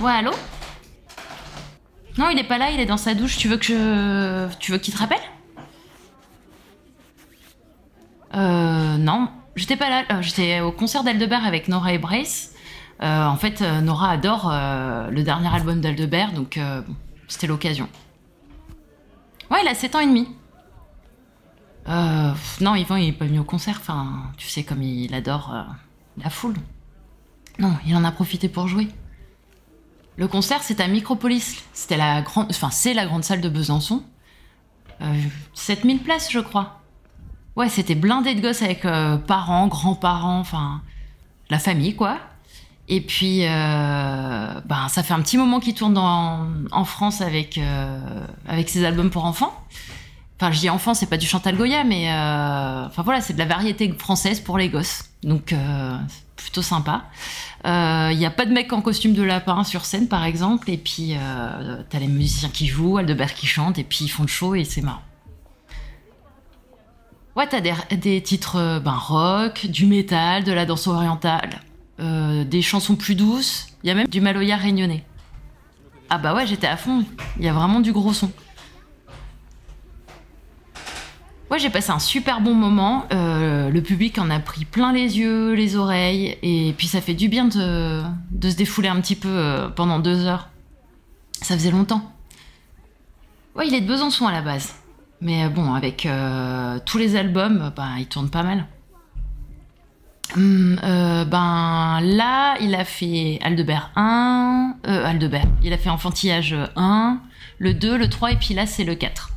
[0.00, 0.30] Ouais, allô
[2.18, 3.36] Non, il est pas là, il est dans sa douche.
[3.36, 4.54] Tu veux que je.
[4.58, 5.18] Tu veux qu'il te rappelle
[8.34, 8.96] Euh.
[8.96, 9.28] Non.
[9.54, 10.04] J'étais pas là.
[10.10, 12.52] euh, J'étais au concert d'Aldebert avec Nora et Brace.
[13.02, 16.58] Euh, en fait, euh, Nora adore le dernier album d'Aldebert, donc
[17.28, 17.88] c'était l'occasion.
[19.50, 20.28] Ouais, il a 7 ans et demi.
[22.32, 23.80] Euh, non, Yvan, il est pas venu au concert.
[24.36, 25.62] Tu sais, comme il adore euh,
[26.22, 26.56] la foule.
[27.58, 28.88] Non, il en a profité pour jouer.
[30.16, 31.62] Le concert, c'est à Micropolis.
[31.72, 34.02] C'était la grande, enfin, c'est la grande salle de Besançon.
[35.00, 35.14] Euh,
[35.54, 36.80] 7000 places, je crois.
[37.56, 40.82] Ouais, c'était blindé de gosses avec euh, parents, grands-parents, enfin,
[41.50, 42.18] la famille, quoi.
[42.88, 48.00] Et puis, euh, ben, ça fait un petit moment qu'il tourne en France avec, euh,
[48.46, 49.54] avec ses albums pour enfants.
[50.42, 53.38] Enfin, je dis enfants, c'est pas du Chantal Goya, mais euh, enfin voilà, c'est de
[53.38, 55.04] la variété française pour les gosses.
[55.22, 55.96] Donc, euh,
[56.34, 57.04] plutôt sympa.
[57.64, 60.68] Il n'y a pas de mec en costume de lapin sur scène, par exemple.
[60.68, 64.24] Et puis, euh, t'as les musiciens qui jouent, Aldebert qui chante, et puis ils font
[64.24, 65.02] le show et c'est marrant.
[67.34, 71.60] Ouais, t'as des, titres euh, ben, rock, du métal, de la danse orientale,
[71.98, 73.68] euh, des chansons plus douces.
[73.82, 75.04] Il y a même du maloya réunionnais.
[76.10, 77.06] Ah bah ouais, j'étais à fond.
[77.38, 78.30] Il y a vraiment du gros son.
[81.58, 83.04] J'ai passé un super bon moment.
[83.12, 87.14] Euh, le public en a pris plein les yeux, les oreilles, et puis ça fait
[87.14, 88.02] du bien de,
[88.42, 90.48] se défouler un petit peu euh, pendant deux heures.
[91.40, 92.10] Ça faisait longtemps.
[93.54, 94.74] Ouais, il est de Besançon à la base.
[95.20, 96.08] Mais euh, bon, avec
[96.86, 98.66] tous les albums, bah, il tourne pas mal.
[100.34, 107.20] Hum, ben là, il a fait Aldebert 1, euh, Aldebert, il a fait Enfantillage 1,
[107.58, 109.31] le 2, le 3, et puis là, c'est le 4.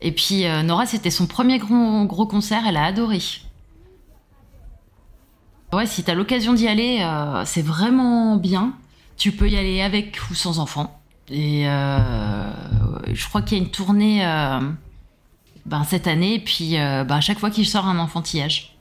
[0.00, 3.20] Et puis euh, Nora, c'était son premier gros, gros concert, elle a adoré.
[5.72, 8.72] Ouais, si t'as l'occasion d'y aller, euh, c'est vraiment bien.
[9.16, 11.00] Tu peux y aller avec ou sans enfant.
[11.28, 12.50] Et euh,
[13.12, 14.60] je crois qu'il y a une tournée euh,
[15.64, 18.76] ben, cette année, et puis ben, à chaque fois qu'il sort un enfantillage.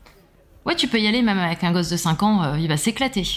[0.66, 3.28] Ouais, tu peux y aller même avec un gosse de 5 ans, il va s'éclater.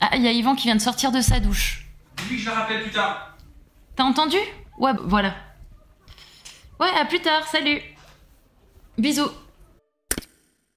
[0.00, 1.88] Ah, il y a Yvan qui vient de sortir de sa douche.
[2.16, 3.36] Que je la rappelle plus tard.
[3.96, 4.36] T'as entendu?
[4.78, 5.34] Ouais, voilà.
[6.82, 7.80] Ouais, à plus tard, salut.
[8.98, 9.30] Bisous.